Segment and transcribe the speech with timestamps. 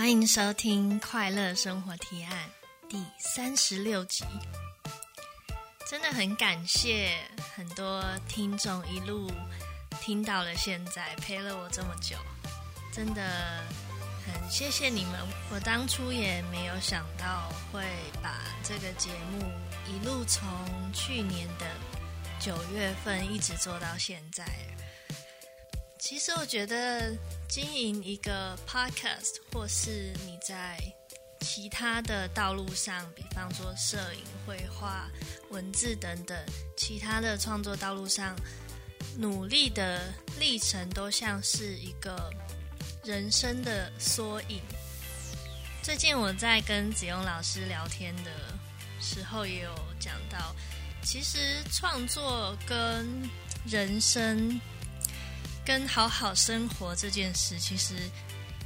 [0.00, 2.32] 欢迎收听《快乐生活提案》
[2.88, 4.24] 第三十六集。
[5.90, 7.18] 真的很感谢
[7.54, 9.30] 很多听众一路
[10.00, 12.16] 听到了现在，陪了我这么久，
[12.90, 13.62] 真的
[14.24, 15.20] 很谢谢你们。
[15.52, 17.84] 我当初也没有想到会
[18.22, 19.52] 把这个节目
[19.86, 20.42] 一路从
[20.94, 21.66] 去年的
[22.40, 24.46] 九月份一直做到现在。
[25.98, 27.14] 其实我觉得
[27.50, 30.78] 经营一个 podcast，或是你在
[31.40, 35.10] 其他的道路上，比方说摄影、绘画、
[35.50, 36.38] 文字等等
[36.76, 38.36] 其他的创作道路上，
[39.18, 42.32] 努力的历程都像是一个
[43.02, 44.60] 人生的缩影。
[45.82, 48.30] 最近我在跟子雍老师聊天的
[49.00, 50.54] 时候，也有讲到，
[51.02, 51.38] 其实
[51.72, 53.28] 创作跟
[53.66, 54.60] 人生。
[55.64, 57.94] 跟好好生活这件事，其实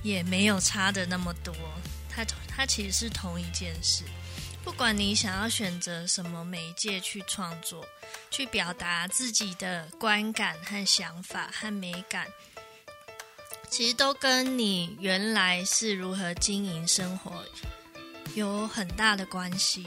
[0.02, 1.54] 也没有差的那么多。
[2.08, 4.04] 它它其实是同一件事。
[4.62, 7.86] 不管你想要选择什么媒介去创作，
[8.30, 12.26] 去表达自己的观感和想法和美感，
[13.68, 17.44] 其实都跟你原来是如何经营生活
[18.34, 19.86] 有很大的关系。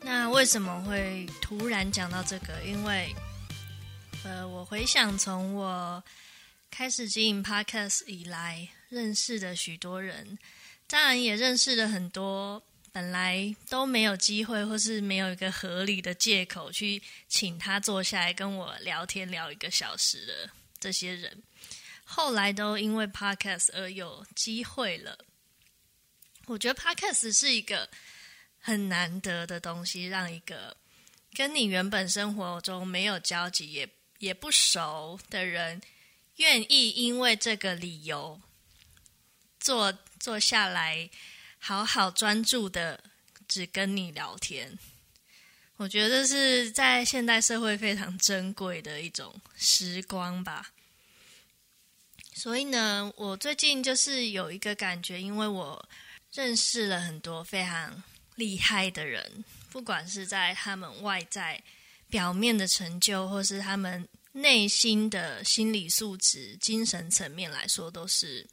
[0.00, 2.62] 那为什么会突然讲到这个？
[2.62, 3.12] 因为
[4.26, 6.02] 呃，我回想从我
[6.68, 10.36] 开始经营 Podcast 以来，认识的许多人，
[10.88, 12.60] 当然也认识了很多
[12.90, 21.40] 本来都没有机会或是没有一个合理的借口去请他坐下来跟我聊天聊一个小时的这些人，
[22.02, 25.16] 后来都因为 Podcast 而有机会了。
[26.46, 27.88] 我觉得 Podcast 是一个
[28.58, 30.76] 很难得的东西，让一个
[31.32, 33.88] 跟你原本生活中没有交集也。
[34.18, 35.80] 也不熟的人，
[36.36, 38.40] 愿意因为这个理由
[39.60, 41.10] 坐坐下来，
[41.58, 43.02] 好好专注的
[43.46, 44.78] 只跟你聊天。
[45.76, 50.72] 我觉得是在现代社会非常珍贵的一种时光吧。
[52.32, 55.88] 所以呢，我最近就是有一个感觉，因为我
[56.32, 58.02] 认识了很多非常
[58.36, 61.62] 厉害的人，不管是在他们外在。
[62.08, 68.46] 表面的成就，或是他们内心的心理素质、精神层面来说，都是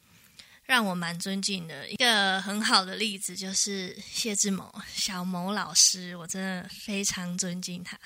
[0.64, 1.88] 让我蛮尊敬的。
[1.90, 7.98] 一个很好的例子就是谢志谋小谋老师，我真的非常尊敬他。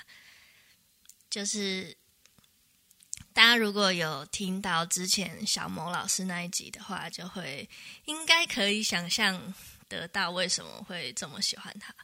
[1.30, 1.96] 就是
[3.32, 7.68] 大家如果有听到之前小谋老师那一集的话，就会
[8.06, 9.54] 应该可以想象
[9.88, 11.94] 得到为什么会这么喜欢他。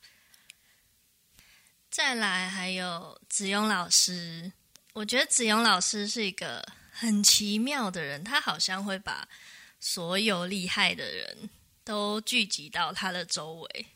[1.94, 4.50] 再来还有子雍老师，
[4.94, 9.28] 我觉得子雍老师是一个很奇妙的人，他好像会把
[9.78, 11.49] 所有厉害的人
[11.84, 13.87] 都聚集到他的周围，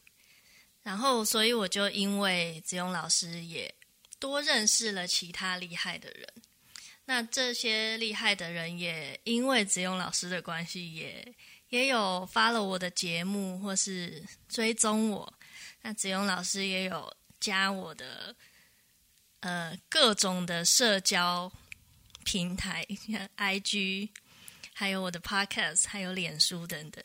[0.85, 3.75] 然后所以我就因为子雍老师也
[4.21, 6.33] 多认识了其他厉害的人，
[7.07, 11.35] 那这些厉害的人也因为子雍老师的关系也
[11.71, 15.35] 也有发了我的节目或是追踪我，
[15.83, 17.13] 那子雍老师也有。
[17.41, 18.35] 加我的
[19.41, 21.53] 呃各种的社交
[22.25, 22.87] 平台
[23.37, 24.11] ，IG，
[24.75, 27.03] 还有我的 Podcast，还有脸书等等。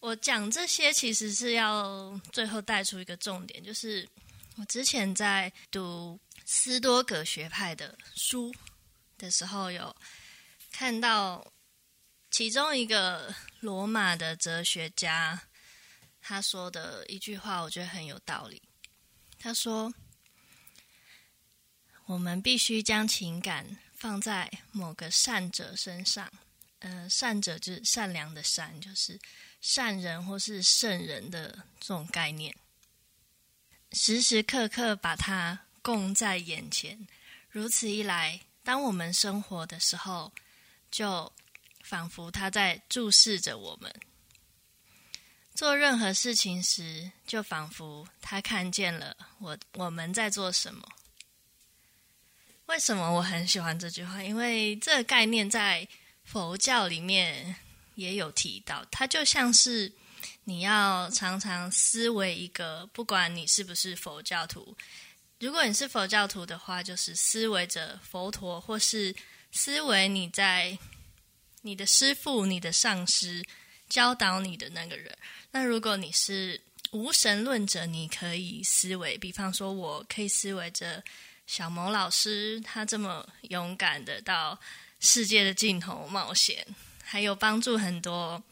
[0.00, 4.08] 我讲这些其实是要最后带出一个重点，就是
[4.56, 8.54] 我之前在读斯多葛学派的书
[9.18, 9.94] 的时候，有
[10.72, 11.52] 看到
[12.30, 15.42] 其中一个罗马的哲学家
[16.22, 18.62] 他说的一句话，我觉得很有道理。
[19.42, 19.90] 他说
[22.04, 26.30] ：“我们必须将情感放在某个善者身上，
[26.80, 29.18] 呃，善者就是善良的善，就是
[29.62, 32.54] 善人或是圣人的这种概念，
[33.92, 37.08] 时时刻刻把它供在眼前。
[37.48, 40.30] 如此一来，当我们生活的时候，
[40.90, 41.32] 就
[41.82, 43.90] 仿佛他在注视着我们。”
[45.60, 50.88] 做任何事情时，就仿佛他看见了我，我们在做什么。
[52.64, 54.22] 为什么我很喜欢这句话？
[54.22, 55.86] 因为这个概念在
[56.24, 57.54] 佛教里面
[57.96, 58.82] 也有提到。
[58.90, 59.92] 它就像是
[60.44, 64.74] 你要常常思维一个，不管你是不是佛教徒，
[65.40, 69.14] 如果你是佛教徒的话，就是思维着佛陀，或是
[69.52, 70.78] 思维你在
[71.60, 73.44] 你的师父、你的上师
[73.90, 75.14] 教导你的那个人。
[75.50, 76.58] 那如果你是
[76.92, 81.04] 无神论者，你可以思维，比方说，我可以思维着
[81.46, 84.58] 小谋老师，他这么勇敢的到
[85.00, 86.66] 世界的尽头冒险，
[87.04, 88.42] 还有帮助很多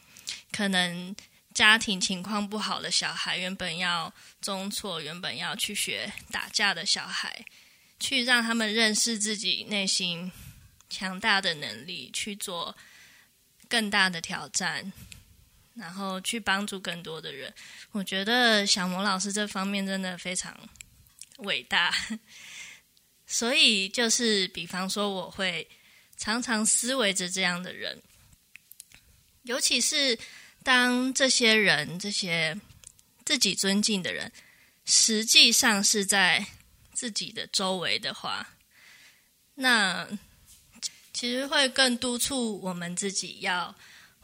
[0.53, 1.15] 可能
[1.55, 7.45] 家庭情况不好的小孩，原本要中辍，原本要去学打架的小孩，
[7.99, 10.31] 去让他们认识自己内心
[10.89, 12.77] 强大的能力，去做
[13.69, 14.93] 更大的挑战，
[15.79, 17.55] 然后去帮助更多的人。
[17.93, 20.55] 我觉得小魔老师这方面真的非常
[21.39, 21.95] 伟大。
[23.31, 25.69] 所以就是，比方说，我会
[26.17, 28.03] 常常思维着这样的人，
[29.43, 30.19] 尤其是
[30.65, 32.59] 当这些人、这些
[33.27, 34.33] 自己尊敬的人，
[34.87, 36.47] 实际上是在
[36.95, 38.55] 自己的周围的话，
[39.55, 40.09] 那
[41.13, 43.77] 其实会更督促我们自己要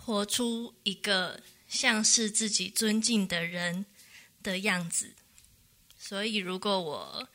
[0.04, 3.86] 活出一个像是自己尊敬的人
[4.42, 5.14] 的样子。
[5.98, 7.28] 所以，如果我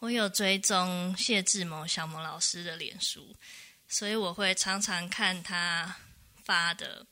[0.00, 3.36] 我有追踪谢志谋小魔老师的脸书，
[3.88, 5.96] 所以我会常常看他
[6.42, 7.06] 发的。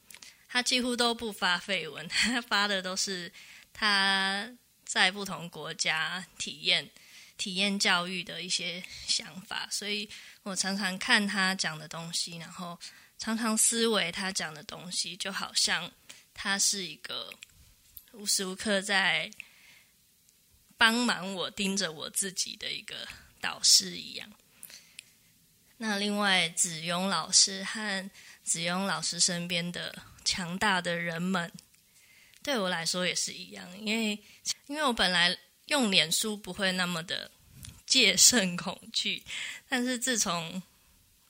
[0.48, 3.32] 他几乎都不发废文，他 发的都是
[3.72, 4.50] 他
[4.84, 6.90] 在不同国家体验、
[7.37, 9.69] 体验教育的一些想法。
[9.70, 10.10] 所以
[10.42, 12.76] 我常常看他讲的东西，然后
[13.20, 15.93] 常常思维他讲的东西，就好像
[16.34, 17.32] 他是一个
[18.11, 19.31] 无时无刻在。
[20.76, 23.06] 帮忙我盯着我自己的一个
[23.38, 24.32] 导师一样。
[25.76, 28.11] 那另外子庸老师和
[28.43, 31.52] 子庸老师身边的强大的人们，
[32.43, 33.78] 对我来说也是一样。
[33.78, 34.19] 因为
[34.69, 37.31] 因为我本来用脸书不会那么的
[37.84, 39.23] 戒慎恐惧，
[39.69, 40.62] 但是自从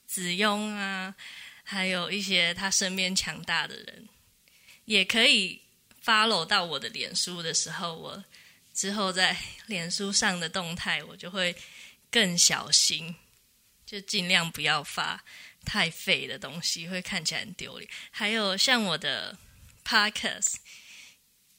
[0.06, 1.12] 子庸啊，
[1.70, 4.08] 还有一些他身边强大的人，
[4.87, 5.62] 也可以
[6.05, 8.25] follow 到我的脸书的时候，我。
[8.72, 9.37] 之后在
[9.67, 11.55] 脸书上的动态，我就会
[12.11, 13.14] 更小心，
[13.84, 15.22] 就尽量不要发
[15.64, 17.88] 太废的东西，会看起来很丢脸。
[18.11, 19.37] 还有像我的
[19.84, 20.55] Podcast，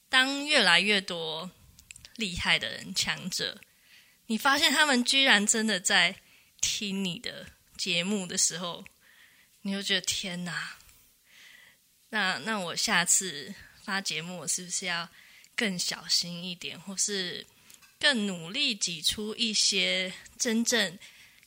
[0.09, 1.51] 当越来越多
[2.15, 3.61] 厉害的人、强者，
[4.27, 6.15] 你发现他们居然真的在
[6.59, 7.45] 听你的
[7.77, 8.83] 节目的时候，
[9.61, 10.77] 你就觉得天哪！
[12.09, 13.53] 那那我下次
[13.83, 15.09] 发节目，我是不是要？
[15.53, 17.45] 更小心一点，或是
[17.99, 20.97] 更努力挤出一些真正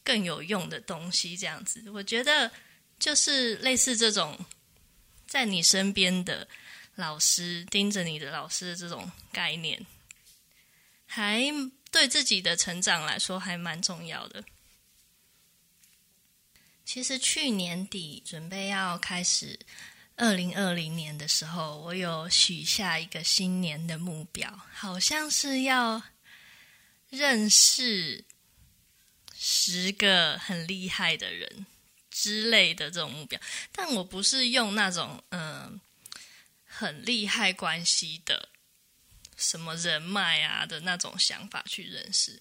[0.04, 2.48] 更有用的东西，这样子，我觉得
[3.00, 4.38] 就是类似这种
[5.26, 6.46] 在你身边的
[6.94, 9.84] 老师盯着你的老师的这种概念，
[11.06, 11.42] 还
[11.90, 14.44] 对自己的成长来说还蛮重要的。
[16.84, 19.58] 其实去年底准备要开始。
[20.16, 26.00] 二零二零年的时候，我有许下一个新年的目标，好像是要
[27.10, 28.24] 认识
[29.36, 31.66] 十个很厉害的人
[32.12, 33.40] 之类的这种目标。
[33.72, 35.80] 但我不是用那种嗯、
[36.64, 38.50] 很厉害关系的
[39.36, 42.40] 什么人脉啊的那种想法去认识。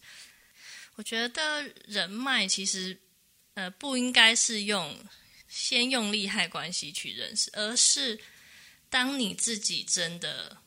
[0.94, 3.01] 我觉得人脉其实
[3.54, 4.98] 呃不应该是用。
[5.56, 8.20] 先用利害关系去认识，而是
[8.90, 10.58] 当你自己真的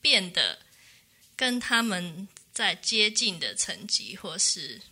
[0.00, 0.58] 变得
[1.36, 4.82] 跟他们在接近的层级，或是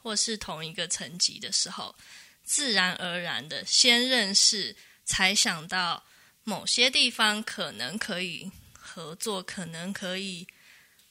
[0.00, 1.94] 或是同一个层级的时候，
[2.42, 6.06] 自然而然的先认识，才想到
[6.42, 10.46] 某些地方可能可以合作，可能可以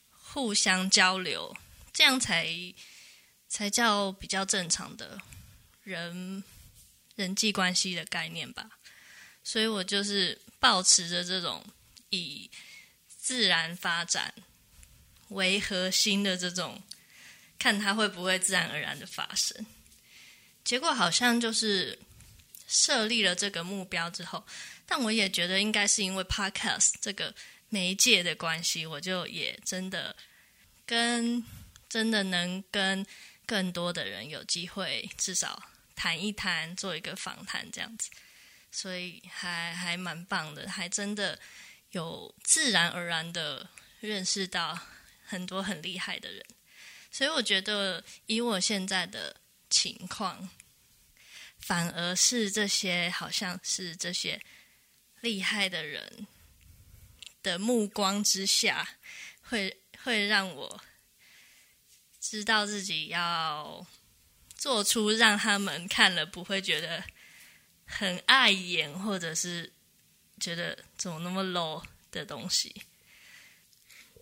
[0.09, 1.55] 互相交流，
[1.93, 2.47] 这样才
[3.49, 5.19] 才叫比较正常的
[5.83, 6.41] 人。
[7.15, 8.79] 人际关系的概念吧，
[9.43, 11.61] 所以我就是抱持着这种
[12.11, 12.49] 以
[13.09, 14.33] 自然发展
[15.27, 16.81] 为核心的这种，
[17.57, 19.65] 看它会不会自然而然的发生。
[20.63, 21.99] 结果好像就是
[22.69, 24.41] 设立了这个目标之后，
[24.85, 27.35] 但我也觉得应该是因为 Podcast 这个
[27.67, 30.15] 媒介的关系，我就也真的
[30.85, 31.43] 跟
[31.89, 33.05] 真的能跟
[33.49, 35.71] 更多的人有机会，至少。
[35.95, 38.09] 谈一谈，做一个访谈这样子，
[38.71, 41.37] 所以还还蛮棒的，还真的
[41.91, 44.79] 有自然而然的认识到
[45.25, 46.45] 很多很厉害的人，
[47.11, 50.49] 所以我觉得以我现在的情况，
[51.57, 54.41] 反而是这些好像是这些
[55.19, 56.27] 厉害的人
[57.43, 58.87] 的目光之下，
[59.41, 60.81] 会会让我
[62.19, 63.85] 知道自己要。
[64.55, 67.01] 做出让他们看了不会觉得
[67.85, 69.71] 很碍眼，或者是
[70.37, 72.83] 觉得怎么那么 low 的东西。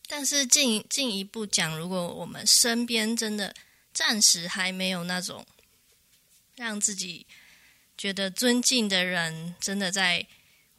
[0.06, 3.56] 但是进进一步讲，如果我们身边真的
[3.92, 5.44] 暂时还没有那种
[6.54, 7.26] 让自己
[7.98, 10.28] 觉得尊敬的人真的在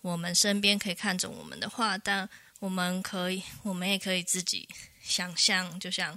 [0.02, 4.68] 我们身边可以看着我们的话，但我们可以，我们也可以自己
[5.02, 6.16] 想象，就像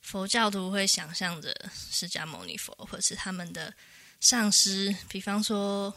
[0.00, 1.54] 佛教徒会想象着
[1.90, 3.72] 释迦牟尼佛，或者是他们的
[4.20, 5.94] 上师，比方说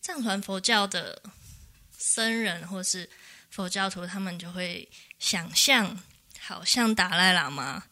[0.00, 1.22] 藏传佛教的
[1.96, 3.08] 僧人，或是
[3.50, 4.88] 佛教徒，他们就会
[5.18, 6.00] 想象，
[6.38, 7.84] 好像达赖喇嘛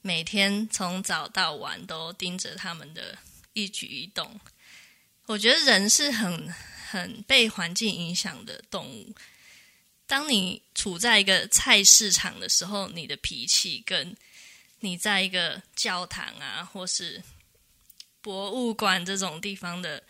[0.00, 3.18] 每天从早到晚都盯着他们的
[3.52, 4.40] 一举一动。
[5.26, 6.52] 我觉得人是很
[6.90, 9.14] 很被环境影响的动物。
[10.06, 14.16] 当你处在一个菜市场的时候，你的脾气跟
[14.80, 17.22] 你在一个教堂啊，或是
[18.20, 20.02] 博物馆这种地方的，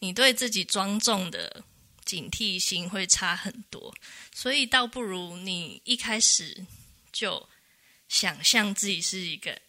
[0.00, 1.64] 你对自己庄重的
[2.04, 3.94] 警惕心会差很多。
[4.32, 6.66] 所以，倒不如你一开始
[7.12, 7.48] 就
[8.08, 9.60] 想象自己是一个，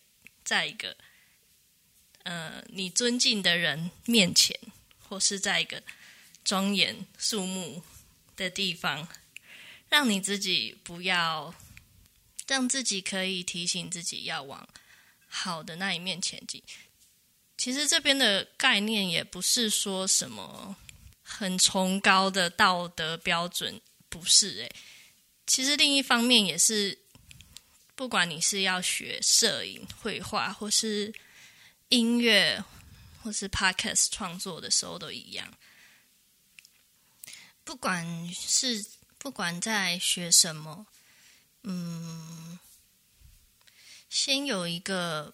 [0.44, 0.96] 在一个
[2.24, 4.60] 呃你尊敬的人面前，
[5.00, 5.84] 或是在一个
[6.44, 7.84] 庄严肃穆
[8.36, 9.08] 的地方。
[9.90, 11.54] 让你自己不要，
[12.48, 14.68] 让自己可以提醒自己要往
[15.28, 16.62] 好的那一面前进。
[17.58, 20.76] 其实这边的概念也不是说什么
[21.22, 23.80] 很崇高的道德标准，
[24.10, 24.72] 不是诶。
[25.46, 26.98] 其实另一方面也是，
[27.96, 31.14] 不管你是要学摄影、绘画，或是
[31.90, 32.64] 音乐，
[33.22, 35.54] 或是 podcast 创作的时候都一样。
[37.64, 38.86] 不管是。
[39.24, 40.88] 不管在学什么，
[41.64, 42.60] 嗯，
[44.10, 45.34] 先有一个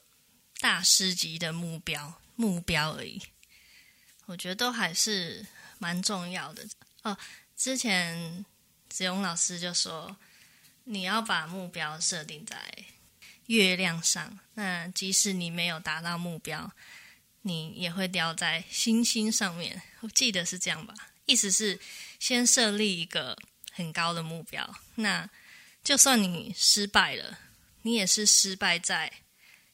[0.60, 3.22] 大师级的目标，目标而已，
[4.26, 5.46] 我觉得都还是
[5.80, 6.68] 蛮重要的
[7.04, 7.18] 哦。
[7.56, 8.46] 之前
[8.90, 10.18] 子勇老师就说，
[10.84, 12.86] 你要把目标设定在
[13.48, 16.72] 月亮上，那即使你没有达到目标，
[17.42, 19.82] 你也会掉在星星上面。
[20.02, 20.94] 我记得是这样吧？
[21.26, 21.80] 意思是
[22.20, 23.38] 先设立一个。
[23.78, 25.30] 很高的目标，那
[25.88, 27.40] 就算你失败了，
[27.84, 29.10] 你也是失败在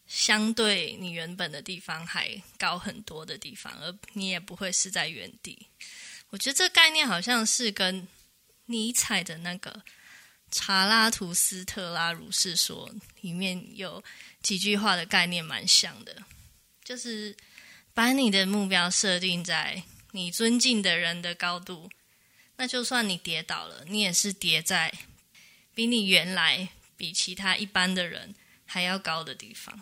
[0.06, 5.70] 相对你原本的地方还高很多的地方，而你也不会是在原地。
[6.30, 8.08] 我觉得这概念好像是跟
[8.68, 9.72] 尼采的那个
[10.52, 12.88] 《查拉图斯特拉如是说》
[13.22, 14.04] 里面有
[14.44, 16.24] 几句话的概念蛮像的，
[16.84, 17.36] 就是
[17.92, 21.90] 把你的目标设定在你尊敬的人的高度。
[22.58, 24.94] 那就算你跌倒了，你也是跌在
[25.74, 29.82] 比你原来、比其他一般的人还要高的地方。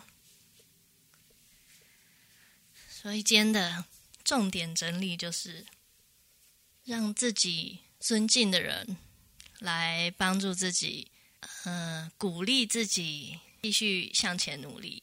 [2.88, 3.84] 所以今天的
[4.24, 5.66] 重点整理就是，
[6.84, 8.96] 让自己尊敬的人
[9.58, 11.10] 来帮助自己，
[11.64, 15.02] 呃，鼓励自己继续向前努力，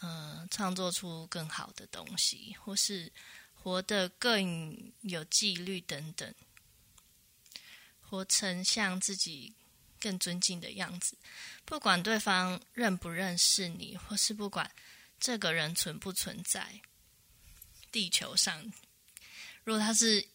[0.00, 3.10] 呃，创作出更好的东西，或是
[3.54, 6.34] 活得更有纪律等等。
[8.00, 9.54] 活成像自己
[10.04, 11.16] 更尊敬的样子，
[11.64, 14.70] 不管对方认不认识你，或是不管
[15.18, 16.82] 这个人存不存在
[17.90, 18.70] 地球上。
[19.64, 20.28] 如果他是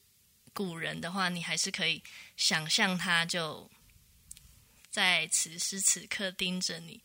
[0.53, 2.01] 古人的话，你还是可以
[2.35, 3.69] 想象他就
[4.89, 7.03] 在此时此刻盯着你。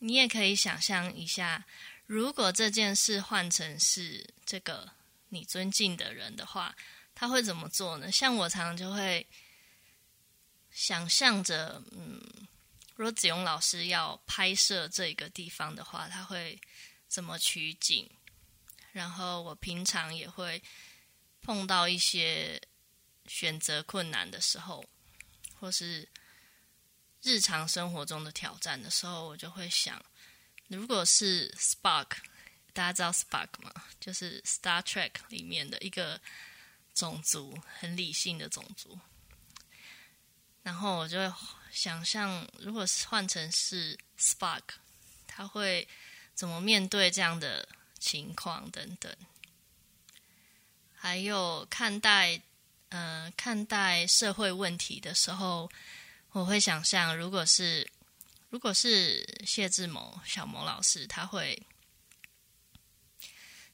[0.00, 1.64] 你也可以想象一下，
[2.06, 4.90] 如果这件事换成是这个
[5.28, 6.74] 你尊敬的人的话，
[7.14, 8.10] 他会怎么做呢？
[8.10, 9.24] 像我常常就会。
[10.76, 12.20] 想象着，嗯，
[12.96, 16.60] 如果子勇老师要拍摄这个地方的话，他会
[17.08, 18.06] 怎么取景？
[18.92, 20.62] 然后我平常也会
[21.40, 22.60] 碰到一些
[23.26, 24.84] 选择困难的时候，
[25.58, 26.06] 或是
[27.22, 30.04] 日常生活中的挑战的时候，我就会想，
[30.68, 32.18] 如果是 Spark，
[32.74, 33.72] 大家知道 Spark 吗？
[33.98, 36.20] 就是 Star Trek 里面的一个
[36.92, 39.00] 种族，很理性的种族。
[40.66, 41.32] 然后我就会
[41.70, 44.62] 想象，如果是换成是 Spark，
[45.24, 45.86] 他会
[46.34, 47.68] 怎么面对这样的
[48.00, 49.16] 情况等等。
[50.92, 52.42] 还有看待，
[52.88, 55.70] 呃，看待社会问题的时候，
[56.32, 57.88] 我会想象，如果是
[58.50, 61.62] 如果是谢志谋小谋老师，他会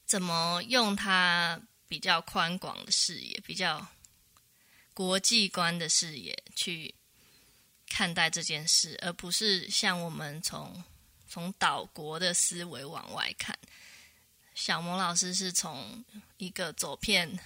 [0.05, 3.83] 怎么用他比较宽广的视野，比较。
[4.93, 6.93] 国际观的视野去
[7.87, 10.83] 看待这件事，而不是像我们从
[11.27, 13.57] 从岛国的思维往外看。
[14.55, 16.05] 小萌老师是从
[16.37, 17.39] 一个走遍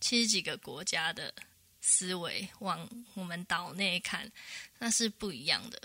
[0.00, 1.32] 七十几个国家的
[1.80, 4.30] 思维往我们岛内看，
[4.78, 5.80] 那是不一样的。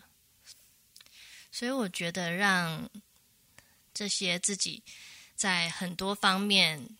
[1.52, 2.90] 所以我觉得，让
[3.94, 4.84] 这些自己
[5.36, 6.98] 在很多方面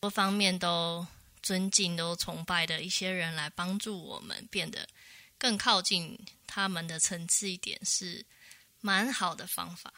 [0.00, 1.06] 多方面都
[1.42, 4.88] 尊敬、都崇拜的一些人来帮助我们变得
[5.36, 8.24] 更靠近他们的层次一点，是
[8.80, 9.92] 蛮好的方法。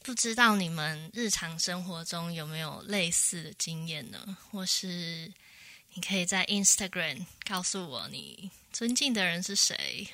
[0.00, 4.38] 不知道你们日常生活中有没有类似的经验呢？
[4.50, 5.32] 或是
[5.94, 10.08] 你可以在 Instagram 告诉我你尊敬的人是谁？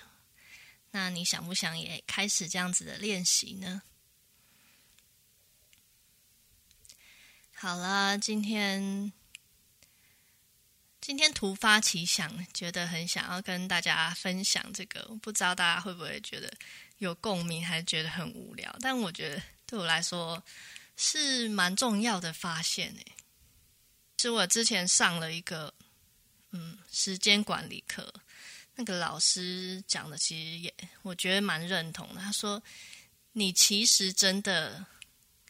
[0.90, 3.82] 那你想不想也开始这样子的练习呢？
[7.64, 9.10] 好了，今天
[11.00, 16.52] 今天突发奇想，觉得很想要跟大家分享这个，不知道大家会不会觉得
[16.98, 18.76] 有共鸣，还是觉得很无聊？
[18.80, 19.42] 但我觉得。
[19.64, 20.44] 对我来说
[20.94, 23.12] 是蛮重要的发现诶，
[24.18, 25.72] 是我之前上了一个
[26.50, 28.12] 嗯时间管理课，
[28.74, 32.20] 那个老师讲的其实也我觉得蛮认同的。
[32.20, 32.62] 他说，
[33.32, 34.84] 你其实真的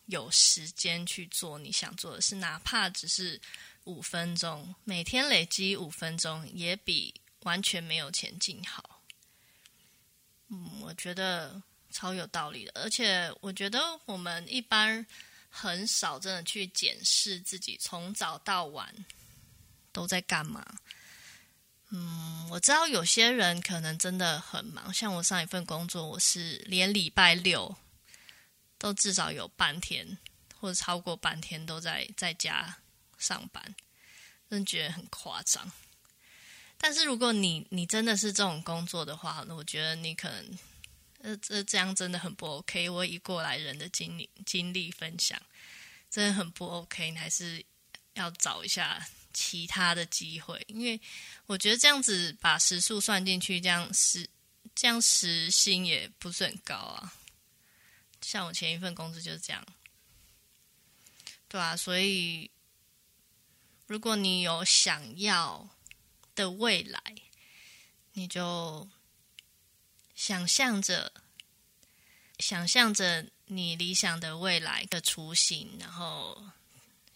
[0.06, 3.40] 有时间去做你想做的事，哪怕只是
[3.84, 9.02] 五分钟，每天累积五分钟，也比完全没有前进好。
[10.49, 11.62] 嗯，我觉得。
[11.96, 15.06] 超有道理的，而且我觉得我们一般
[15.49, 18.92] 很少真的去检视自己从早到晚
[19.92, 20.66] 都在干嘛。
[21.90, 27.73] 嗯，我知道有些人可能真的很忙，像我上一份工作，我是连礼拜六
[28.84, 30.18] 都至少有半天
[30.60, 32.76] 或者超过半天都在在家
[33.16, 33.74] 上班，
[34.50, 35.72] 真觉得很夸张。
[36.76, 40.58] 但是如果你你真的是这种工作的话，那我觉得你可能。
[41.22, 42.90] 这这这样真的很不 OK。
[42.90, 45.40] 我以过来人的经历经历分享，
[46.10, 47.10] 真的很不 OK。
[47.10, 47.64] 你还是
[48.12, 51.00] 要找一下其他的机会，因为
[51.46, 54.28] 我觉得这样子把时数算进去，这样时
[54.74, 57.14] 这样时薪也不是很高啊。
[58.25, 59.64] 像我前一份工资就是这样，
[61.49, 61.76] 对啊。
[61.76, 62.50] 所以
[63.87, 65.69] 如果你有想要
[66.35, 67.00] 的未来，
[68.15, 68.89] 你就。
[70.17, 71.13] 想象着，
[72.39, 76.41] 想象着你理想的未来的雏形，然后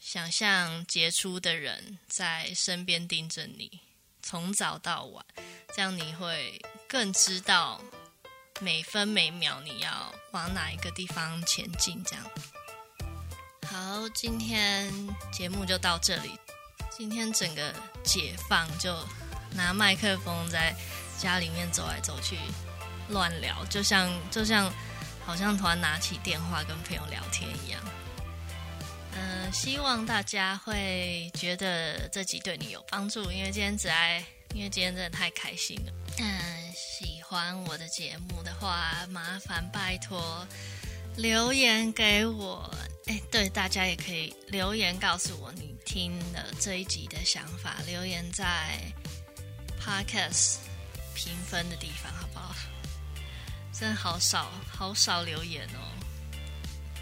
[0.01, 3.81] 想象杰出的人在身边盯着你，
[4.21, 5.25] 从早到晚，
[5.75, 7.81] 这样你会更知道
[8.61, 12.03] 每分每秒你要往哪一个地方前进。
[12.05, 12.25] 这样，
[13.66, 14.92] 好，今天
[15.33, 16.33] 节目就到这里。
[16.90, 18.97] 今天整个解放，就
[19.53, 20.75] 拿麦克风在
[21.18, 22.37] 家里面走来走去。
[23.11, 24.71] 乱聊，就像就像，
[25.25, 27.81] 好像突然拿起电话跟朋友聊天一样。
[29.14, 34.23] 嗯、呃，希望大家会觉得这集对你有帮助，因为今天只爱，
[34.55, 35.92] 因为今天真的太开心了。
[36.18, 40.49] 嗯、呃，喜欢我的节目的话，麻烦拜托
[41.14, 42.75] 留言给我。
[43.05, 48.81] 哎，对，大家也可以留言告诉我你听了这一集的想法，留言在
[49.79, 50.57] Podcast
[51.14, 52.55] 评分的地方，好不好？
[53.75, 55.85] 真的好少，好少留言哦！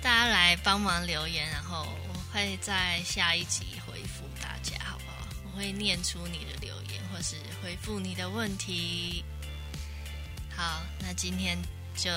[0.02, 5.28] 大家来帮忙留言，然后我会在下一集回复大家，好不好？
[5.44, 9.24] 我会念出你的留言，或是回复你的问题。
[10.56, 11.58] 好，那今天
[11.94, 12.10] 就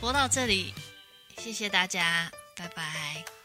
[0.00, 0.74] 播到这里，
[1.38, 3.39] 谢谢大家，拜拜。